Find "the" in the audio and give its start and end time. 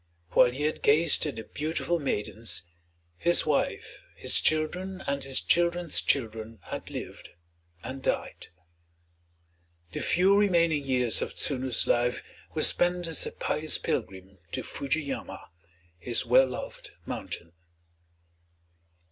1.35-1.43, 9.91-9.99